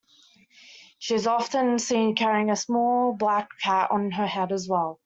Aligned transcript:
She 0.97 1.13
is 1.13 1.27
often 1.27 1.77
seen 1.77 2.15
carrying 2.15 2.49
a 2.49 2.55
small, 2.55 3.13
black 3.13 3.49
cat 3.61 3.91
on 3.91 4.09
her 4.09 4.25
head 4.25 4.51
as 4.51 4.67
well. 4.67 4.99